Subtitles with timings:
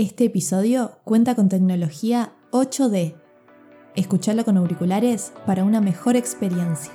[0.00, 3.16] Este episodio cuenta con tecnología 8D.
[3.96, 6.90] Escucharlo con auriculares para una mejor experiencia.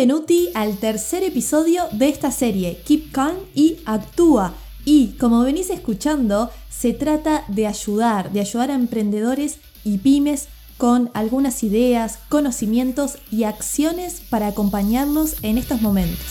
[0.00, 4.54] Benvenuti al tercer episodio de esta serie, Keep Calm y Actúa.
[4.86, 11.10] Y como venís escuchando, se trata de ayudar, de ayudar a emprendedores y pymes con
[11.12, 16.24] algunas ideas, conocimientos y acciones para acompañarnos en estos momentos.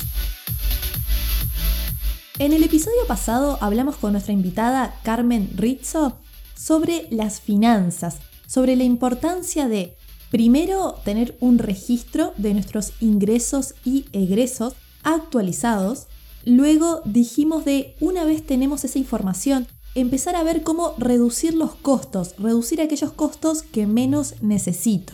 [2.39, 6.17] En el episodio pasado hablamos con nuestra invitada Carmen Rizzo
[6.55, 9.95] sobre las finanzas, sobre la importancia de
[10.29, 16.07] Primero, tener un registro de nuestros ingresos y egresos actualizados.
[16.45, 22.35] Luego dijimos de, una vez tenemos esa información, empezar a ver cómo reducir los costos,
[22.37, 25.13] reducir aquellos costos que menos necesito.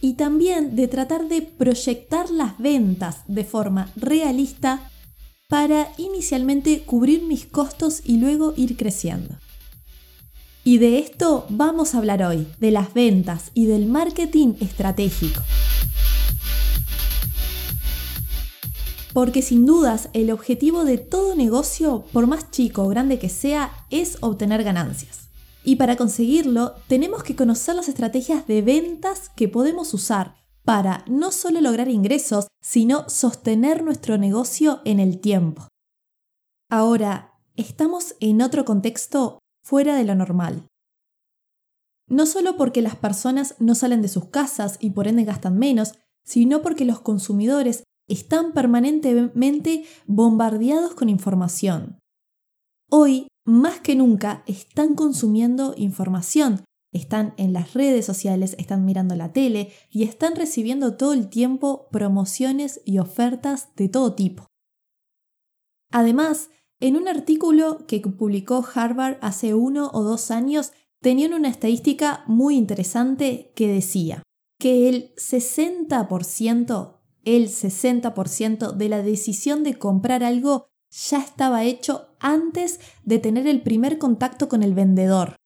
[0.00, 4.90] Y también de tratar de proyectar las ventas de forma realista
[5.48, 9.36] para inicialmente cubrir mis costos y luego ir creciendo.
[10.68, 15.40] Y de esto vamos a hablar hoy, de las ventas y del marketing estratégico.
[19.14, 23.86] Porque sin dudas el objetivo de todo negocio, por más chico o grande que sea,
[23.88, 25.30] es obtener ganancias.
[25.64, 30.34] Y para conseguirlo tenemos que conocer las estrategias de ventas que podemos usar
[30.66, 35.66] para no solo lograr ingresos, sino sostener nuestro negocio en el tiempo.
[36.68, 39.38] Ahora, estamos en otro contexto
[39.68, 40.67] fuera de lo normal.
[42.08, 45.94] No solo porque las personas no salen de sus casas y por ende gastan menos,
[46.24, 51.98] sino porque los consumidores están permanentemente bombardeados con información.
[52.90, 59.32] Hoy, más que nunca, están consumiendo información, están en las redes sociales, están mirando la
[59.32, 64.46] tele y están recibiendo todo el tiempo promociones y ofertas de todo tipo.
[65.90, 72.24] Además, en un artículo que publicó Harvard hace uno o dos años, tenían una estadística
[72.26, 74.22] muy interesante que decía
[74.58, 82.80] que el 60%, el 60% de la decisión de comprar algo ya estaba hecho antes
[83.04, 85.36] de tener el primer contacto con el vendedor.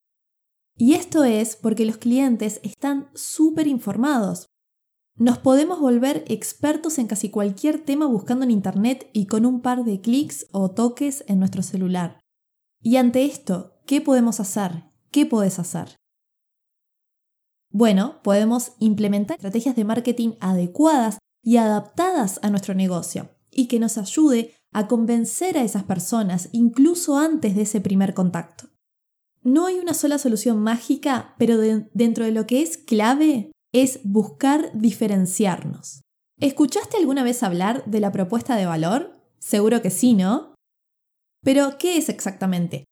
[0.75, 4.47] Y esto es porque los clientes están súper informados.
[5.15, 9.83] Nos podemos volver expertos en casi cualquier tema buscando en Internet y con un par
[9.83, 12.19] de clics o toques en nuestro celular.
[12.81, 14.92] Y ante esto, ¿qué podemos hacer?
[15.13, 15.95] ¿Qué puedes hacer?
[17.71, 23.99] Bueno, podemos implementar estrategias de marketing adecuadas y adaptadas a nuestro negocio y que nos
[23.99, 28.69] ayude a convencer a esas personas incluso antes de ese primer contacto.
[29.43, 34.71] No hay una sola solución mágica, pero dentro de lo que es clave es buscar
[34.73, 36.01] diferenciarnos.
[36.39, 39.13] ¿Escuchaste alguna vez hablar de la propuesta de valor?
[39.37, 40.55] Seguro que sí, ¿no?
[41.43, 42.85] Pero, ¿qué es exactamente?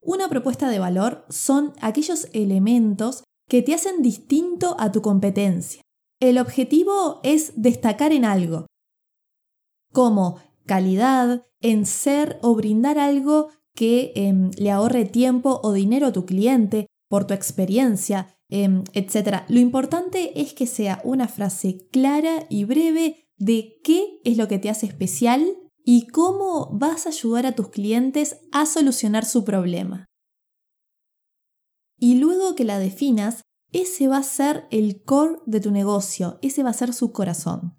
[0.00, 5.82] Una propuesta de valor son aquellos elementos que te hacen distinto a tu competencia.
[6.20, 8.66] El objetivo es destacar en algo,
[9.92, 16.12] como calidad, en ser o brindar algo que em, le ahorre tiempo o dinero a
[16.12, 19.42] tu cliente por tu experiencia, Em, etc.
[19.48, 24.58] Lo importante es que sea una frase clara y breve de qué es lo que
[24.58, 25.46] te hace especial
[25.90, 30.04] y cómo vas a ayudar a tus clientes a solucionar su problema.
[31.98, 33.40] Y luego que la definas,
[33.72, 37.78] ese va a ser el core de tu negocio, ese va a ser su corazón.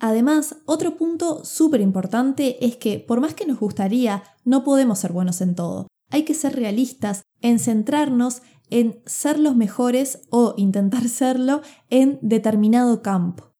[0.00, 5.12] Además, otro punto súper importante es que por más que nos gustaría, no podemos ser
[5.12, 5.86] buenos en todo.
[6.10, 13.02] Hay que ser realistas en centrarnos en ser los mejores o intentar serlo en determinado
[13.02, 13.52] campo.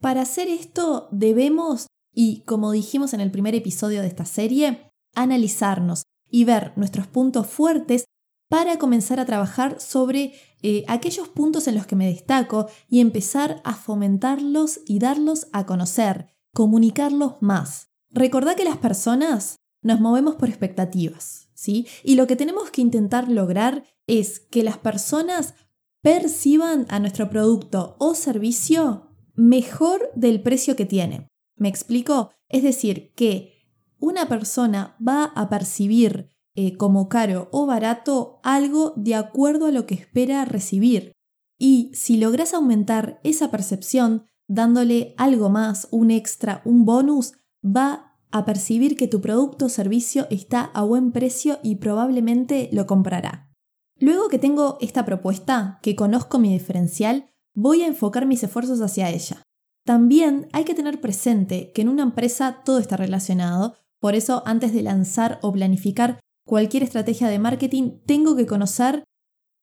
[0.00, 6.04] Para hacer esto debemos, y como dijimos en el primer episodio de esta serie, analizarnos
[6.30, 8.04] y ver nuestros puntos fuertes
[8.48, 13.62] para comenzar a trabajar sobre eh, aquellos puntos en los que me destaco y empezar
[13.64, 17.88] a fomentarlos y darlos a conocer, comunicarlos más.
[18.10, 21.86] Recordá que las personas nos movemos por expectativas, ¿sí?
[22.04, 25.54] Y lo que tenemos que intentar lograr es que las personas
[26.02, 31.31] perciban a nuestro producto o servicio mejor del precio que tiene.
[31.62, 32.32] ¿Me explico?
[32.48, 33.68] Es decir, que
[34.00, 39.86] una persona va a percibir eh, como caro o barato algo de acuerdo a lo
[39.86, 41.12] que espera recibir.
[41.60, 47.34] Y si logras aumentar esa percepción, dándole algo más, un extra, un bonus,
[47.64, 52.88] va a percibir que tu producto o servicio está a buen precio y probablemente lo
[52.88, 53.52] comprará.
[54.00, 59.10] Luego que tengo esta propuesta, que conozco mi diferencial, voy a enfocar mis esfuerzos hacia
[59.10, 59.44] ella.
[59.84, 64.72] También hay que tener presente que en una empresa todo está relacionado, por eso antes
[64.72, 69.04] de lanzar o planificar cualquier estrategia de marketing tengo que conocer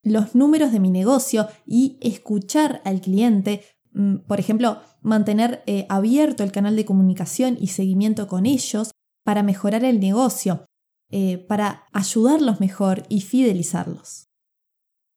[0.03, 6.43] los números de mi negocio y escuchar al cliente, mm, por ejemplo, mantener eh, abierto
[6.43, 8.91] el canal de comunicación y seguimiento con ellos
[9.23, 10.65] para mejorar el negocio,
[11.11, 14.27] eh, para ayudarlos mejor y fidelizarlos.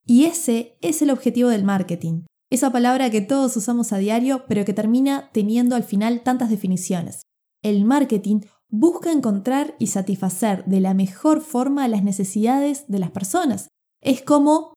[0.04, 4.66] Y ese es el objetivo del marketing, esa palabra que todos usamos a diario pero
[4.66, 7.22] que termina teniendo al final tantas definiciones.
[7.62, 13.68] El marketing busca encontrar y satisfacer de la mejor forma las necesidades de las personas.
[14.02, 14.74] Es como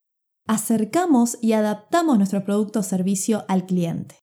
[0.47, 4.19] acercamos y adaptamos nuestro producto o servicio al cliente.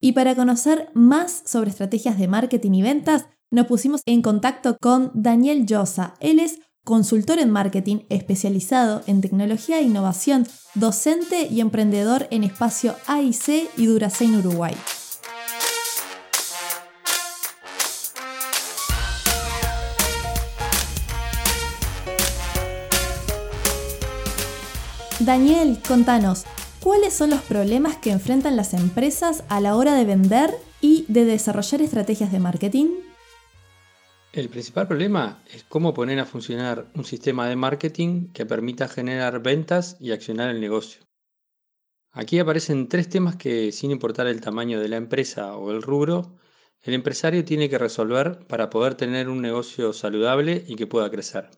[0.00, 5.10] Y para conocer más sobre estrategias de marketing y ventas, nos pusimos en contacto con
[5.12, 6.14] Daniel Llosa.
[6.20, 12.94] Él es consultor en marketing especializado en tecnología e innovación, docente y emprendedor en espacio
[13.06, 14.74] AIC y Duracein Uruguay.
[25.20, 26.44] Daniel, contanos,
[26.80, 31.26] ¿cuáles son los problemas que enfrentan las empresas a la hora de vender y de
[31.26, 33.07] desarrollar estrategias de marketing?
[34.32, 39.42] El principal problema es cómo poner a funcionar un sistema de marketing que permita generar
[39.42, 41.02] ventas y accionar el negocio.
[42.12, 46.36] Aquí aparecen tres temas que, sin importar el tamaño de la empresa o el rubro,
[46.82, 51.50] el empresario tiene que resolver para poder tener un negocio saludable y que pueda crecer.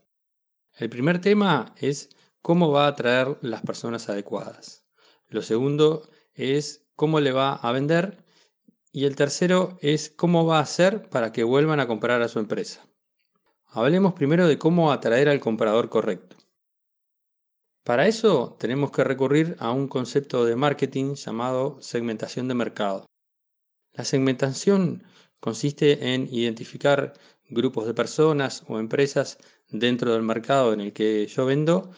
[0.76, 2.08] El primer tema es
[2.40, 4.86] cómo va a atraer las personas adecuadas.
[5.28, 8.24] Lo segundo es cómo le va a vender.
[8.92, 12.38] Y el tercero es cómo va a hacer para que vuelvan a comprar a su
[12.38, 12.84] empresa.
[13.66, 16.36] Hablemos primero de cómo atraer al comprador correcto.
[17.84, 23.06] Para eso tenemos que recurrir a un concepto de marketing llamado segmentación de mercado.
[23.92, 25.04] La segmentación
[25.38, 27.14] consiste en identificar
[27.48, 29.38] grupos de personas o empresas
[29.68, 31.90] dentro del mercado en el que yo vendo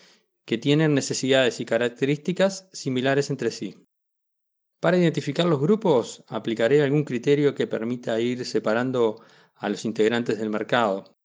[0.44, 3.76] que tienen necesidades y características similares entre sí.
[4.82, 9.22] Para identificar los grupos, aplicaré algún criterio que permita ir separando
[9.54, 11.16] a los integrantes del mercado.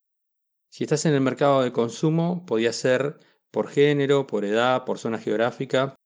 [0.70, 3.18] Si estás en el mercado de consumo, podría ser
[3.50, 5.96] por género, por edad, por zona geográfica.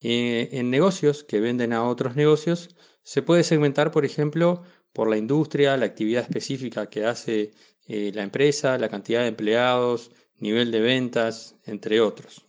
[0.00, 4.62] Eh, en negocios que venden a otros negocios, se puede segmentar, por ejemplo,
[4.94, 7.50] por la industria, la actividad específica que hace
[7.86, 12.47] eh, la empresa, la cantidad de empleados, nivel de ventas, entre otros.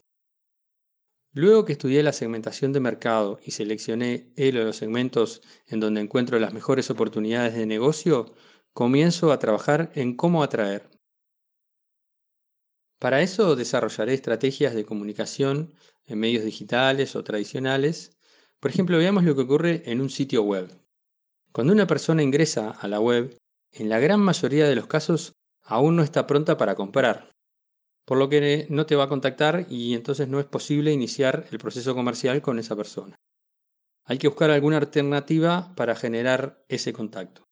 [1.41, 6.01] Luego que estudié la segmentación de mercado y seleccioné el o los segmentos en donde
[6.01, 8.35] encuentro las mejores oportunidades de negocio,
[8.73, 10.89] comienzo a trabajar en cómo atraer.
[12.99, 15.73] Para eso desarrollaré estrategias de comunicación
[16.07, 18.17] en medios digitales o tradicionales.
[18.59, 20.67] Por ejemplo, veamos lo que ocurre en un sitio web.
[21.53, 23.37] Cuando una persona ingresa a la web,
[23.71, 27.31] en la gran mayoría de los casos aún no está pronta para comprar
[28.09, 31.59] por lo que no te va a contactar y entonces no es posible iniciar el
[31.59, 33.15] proceso comercial con esa persona.
[34.03, 37.43] Hay que buscar alguna alternativa para generar ese contacto.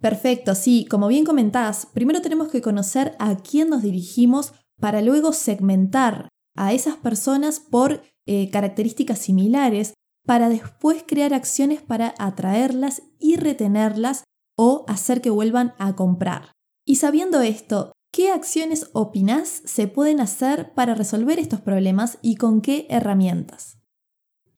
[0.00, 5.34] Perfecto, sí, como bien comentás, primero tenemos que conocer a quién nos dirigimos para luego
[5.34, 9.92] segmentar a esas personas por eh, características similares
[10.24, 14.24] para después crear acciones para atraerlas y retenerlas
[14.56, 16.52] o hacer que vuelvan a comprar.
[16.86, 22.60] Y sabiendo esto, ¿Qué acciones opinás se pueden hacer para resolver estos problemas y con
[22.60, 23.80] qué herramientas?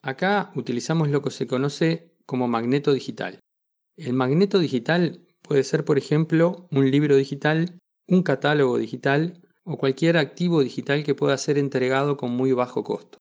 [0.02, 3.40] Acá utilizamos lo que se conoce como magneto digital.
[3.96, 10.18] El magneto digital puede ser, por ejemplo, un libro digital, un catálogo digital o cualquier
[10.18, 13.16] activo digital que pueda ser entregado con muy bajo costo.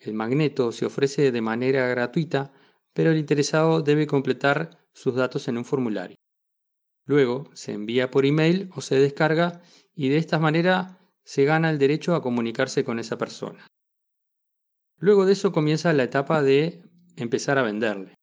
[0.00, 2.52] El magneto se ofrece de manera gratuita,
[2.92, 6.16] pero el interesado debe completar sus datos en un formulario.
[7.04, 9.62] Luego se envía por email o se descarga
[9.94, 13.66] y de esta manera se gana el derecho a comunicarse con esa persona.
[14.98, 16.82] Luego de eso comienza la etapa de
[17.16, 18.14] empezar a venderle.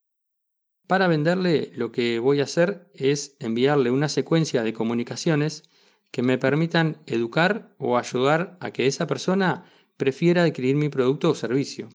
[0.88, 5.70] Para venderle lo que voy a hacer es enviarle una secuencia de comunicaciones
[6.12, 9.66] que me permitan educar o ayudar a que esa persona
[9.98, 11.90] prefiera adquirir mi producto o servicio.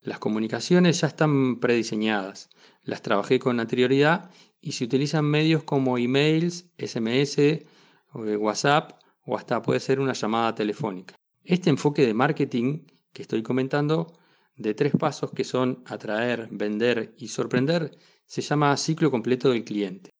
[0.00, 2.50] Las comunicaciones ya están prediseñadas,
[2.82, 7.66] las trabajé con anterioridad y se utilizan medios como emails, SMS, eh,
[8.36, 8.92] WhatsApp
[9.24, 11.14] o hasta puede ser una llamada telefónica.
[11.44, 14.18] Este enfoque de marketing que estoy comentando,
[14.56, 20.10] de tres pasos que son atraer, vender y sorprender, se llama ciclo completo del cliente.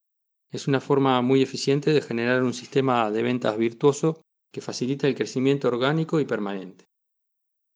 [0.51, 5.15] Es una forma muy eficiente de generar un sistema de ventas virtuoso que facilita el
[5.15, 6.88] crecimiento orgánico y permanente.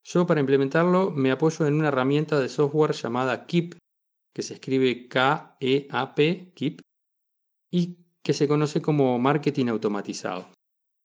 [0.05, 3.79] Yo para implementarlo me apoyo en una herramienta de software llamada Keep,
[4.35, 6.81] que se escribe K-E-A-P, Keep,
[7.71, 10.49] y que se conoce como marketing automatizado.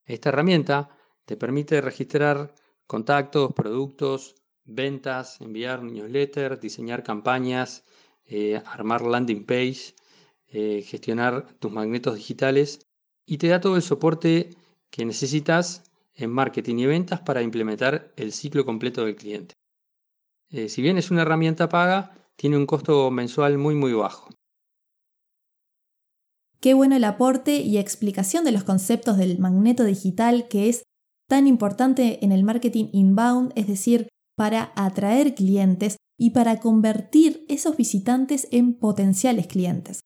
[0.05, 0.89] Esta herramienta
[1.25, 2.55] te permite registrar
[2.87, 7.83] contactos, productos, ventas, enviar newsletters, diseñar campañas,
[8.25, 9.95] eh, armar landing page,
[10.47, 12.79] eh, gestionar tus magnetos digitales
[13.25, 14.49] y te da todo el soporte
[14.89, 15.86] que necesitas
[16.17, 19.53] en marketing y ventas para implementar el ciclo completo del cliente.
[20.49, 24.29] Eh, si bien es una herramienta paga, tiene un costo mensual muy muy bajo.
[26.59, 30.83] Qué bueno el aporte y explicación de los conceptos del magneto digital que es
[31.29, 37.77] tan importante en el marketing inbound, es decir, para atraer clientes y para convertir esos
[37.77, 39.99] visitantes en potenciales clientes.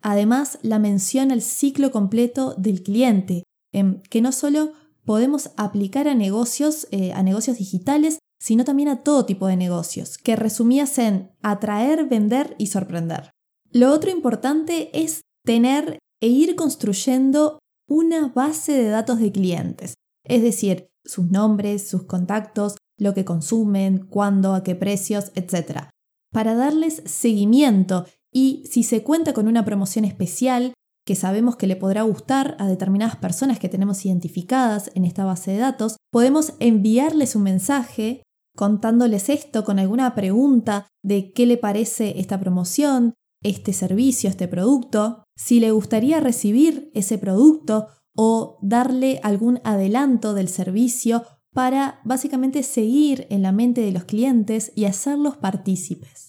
[0.00, 4.72] Además, la mención al ciclo completo del cliente, que no solo
[5.04, 10.18] podemos aplicar a negocios, eh, a negocios digitales, sino también a todo tipo de negocios,
[10.18, 13.30] que resumías en atraer, vender y sorprender.
[13.70, 17.58] Lo otro importante es tener e ir construyendo
[17.88, 19.94] una base de datos de clientes,
[20.24, 25.88] es decir, sus nombres, sus contactos, lo que consumen, cuándo, a qué precios, etc.
[26.32, 30.72] Para darles seguimiento y si se cuenta con una promoción especial,
[31.04, 35.52] que sabemos que le podrá gustar a determinadas personas que tenemos identificadas en esta base
[35.52, 38.22] de datos, podemos enviarles un mensaje
[38.56, 45.24] contándoles esto con alguna pregunta de qué le parece esta promoción, este servicio, este producto,
[45.36, 53.26] si le gustaría recibir ese producto o darle algún adelanto del servicio para básicamente seguir
[53.30, 56.28] en la mente de los clientes y hacerlos partícipes.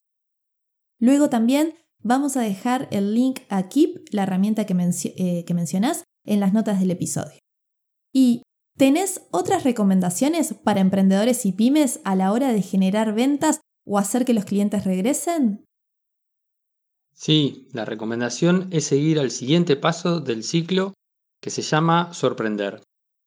[1.00, 1.76] Luego también
[2.08, 4.76] Vamos a dejar el link a Keep, la herramienta que,
[5.18, 7.40] eh, que mencionás, en las notas del episodio.
[8.14, 8.44] ¿Y
[8.78, 14.24] tenés otras recomendaciones para emprendedores y pymes a la hora de generar ventas o hacer
[14.24, 15.66] que los clientes regresen?
[17.12, 20.94] Sí, la recomendación es seguir al siguiente paso del ciclo
[21.42, 22.84] que se llama sorprender,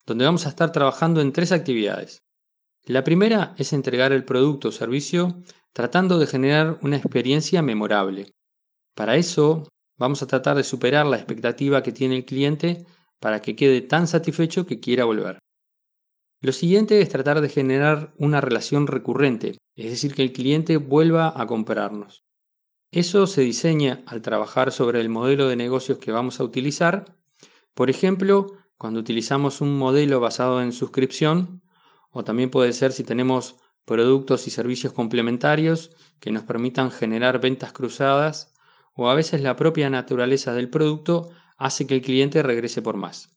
[0.07, 2.19] donde vamos a estar trabajando en tres actividades.
[2.85, 5.43] La primera es entregar el producto o servicio
[5.73, 8.31] tratando de generar una experiencia memorable.
[8.99, 12.85] Para eso vamos a tratar de superar la expectativa que tiene el cliente
[13.21, 15.38] para que quede tan satisfecho que quiera volver.
[16.40, 21.33] Lo siguiente es tratar de generar una relación recurrente, es decir, que el cliente vuelva
[21.37, 22.25] a comprarnos.
[22.90, 27.17] Eso se diseña al trabajar sobre el modelo de negocios que vamos a utilizar.
[27.75, 28.47] Por ejemplo,
[28.78, 31.62] cuando utilizamos un modelo basado en suscripción,
[32.11, 37.73] o también puede ser si tenemos productos y servicios complementarios que nos permitan generar ventas
[37.73, 38.58] cruzadas
[39.00, 43.31] o a veces la propia naturaleza del producto hace que el cliente regrese por más.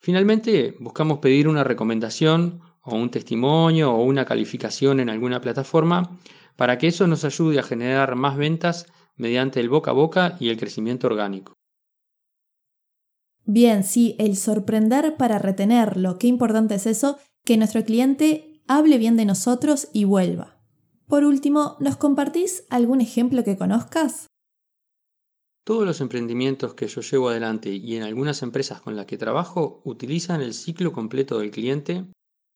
[0.00, 6.18] Finalmente, buscamos pedir una recomendación o un testimonio o una calificación en alguna plataforma
[6.56, 10.48] para que eso nos ayude a generar más ventas mediante el boca a boca y
[10.48, 11.54] el crecimiento orgánico.
[13.44, 16.18] Bien, sí, el sorprender para retenerlo.
[16.18, 20.58] Qué importante es eso, que nuestro cliente hable bien de nosotros y vuelva.
[21.06, 24.26] Por último, ¿nos compartís algún ejemplo que conozcas?
[25.68, 29.82] Todos los emprendimientos que yo llevo adelante y en algunas empresas con las que trabajo
[29.84, 32.06] utilizan el ciclo completo del cliente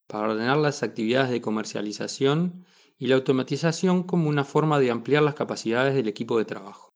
[0.08, 2.64] para ordenar las actividades de comercialización
[2.96, 6.88] y la automatización como una forma de ampliar las capacidades del equipo de trabajo.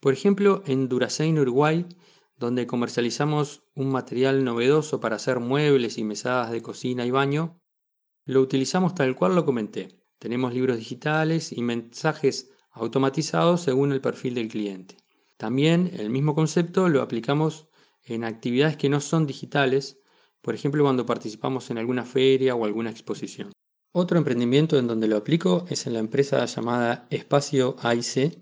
[0.00, 1.86] Por ejemplo, en Duracein Uruguay,
[2.36, 7.60] donde comercializamos un material novedoso para hacer muebles y mesadas de cocina y baño,
[8.24, 10.02] lo utilizamos tal cual lo comenté.
[10.18, 15.03] Tenemos libros digitales y mensajes automatizados según el perfil del cliente.
[15.36, 17.68] También el mismo concepto lo aplicamos
[18.04, 19.98] en actividades que no son digitales,
[20.40, 23.52] por ejemplo cuando participamos en alguna feria o alguna exposición.
[23.92, 28.38] Otro emprendimiento en donde lo aplico es en la empresa llamada Espacio AIC,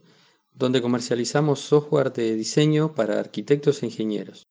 [0.52, 4.44] donde comercializamos software de diseño para arquitectos e ingenieros.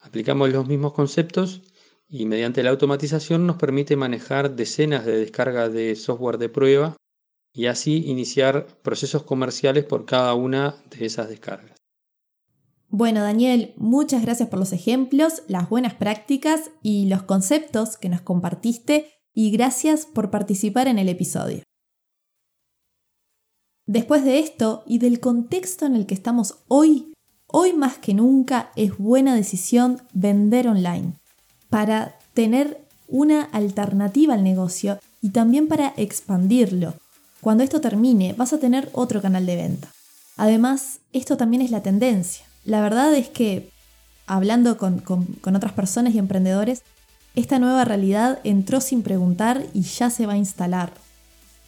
[0.00, 1.62] Aplicamos los mismos conceptos
[2.08, 6.96] y mediante la automatización nos permite manejar decenas de descargas de software de prueba
[7.52, 11.76] y así iniciar procesos comerciales por cada una de esas descargas.
[12.88, 18.20] Bueno, Daniel, muchas gracias por los ejemplos, las buenas prácticas y los conceptos que nos
[18.20, 21.62] compartiste y gracias por participar en el episodio.
[23.86, 27.12] Después de esto y del contexto en el que estamos hoy,
[27.46, 31.14] hoy más que nunca es buena decisión vender online
[31.68, 36.94] para tener una alternativa al negocio y también para expandirlo.
[37.40, 39.88] Cuando esto termine vas a tener otro canal de venta.
[40.36, 42.44] Además, esto también es la tendencia.
[42.64, 43.70] La verdad es que,
[44.26, 45.02] hablando con,
[45.44, 46.82] otras personas y emprendedores,
[47.34, 50.92] esta nueva realidad entró sin preguntar y ya se va a instalar.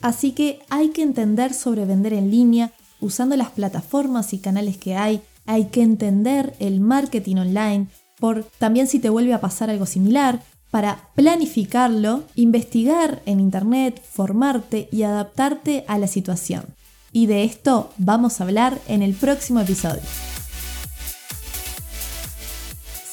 [0.00, 4.96] Así que hay que entender sobre vender en línea usando las plataformas y canales que
[4.96, 7.86] hay, hay que entender el marketing online,
[8.18, 10.40] por también si te vuelve a pasar algo similar,
[10.72, 16.64] para planificarlo, investigar en Internet, formarte y adaptarte a la situación.
[17.12, 20.00] Y de esto vamos a hablar en el próximo episodio.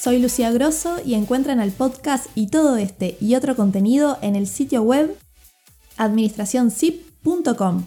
[0.02, 4.48] Soy Lucía Grosso y encuentran el podcast y todo este y otro contenido en el
[4.48, 5.18] sitio web
[5.98, 7.84] administracionzip.com.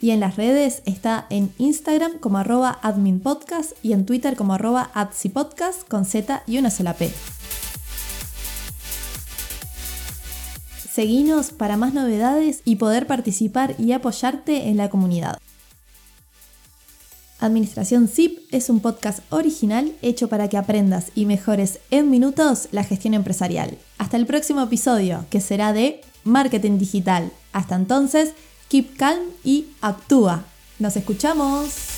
[0.00, 4.90] Y en las redes está en Instagram como arroba adminpodcast y en Twitter como arroba
[4.94, 7.12] adsipodcast con Z y una sola P.
[10.94, 15.38] Seguinos para más novedades y poder participar y apoyarte en la comunidad.
[17.40, 22.84] Administración SIP es un podcast original hecho para que aprendas y mejores en minutos la
[22.84, 23.76] gestión empresarial.
[23.98, 27.32] Hasta el próximo episodio, que será de marketing digital.
[27.52, 28.30] Hasta entonces,
[28.68, 30.44] keep calm y actúa.
[30.78, 31.93] Nos escuchamos.